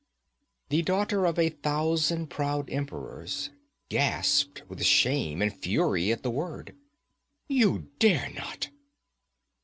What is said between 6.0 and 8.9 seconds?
at the word. 'You dare not!'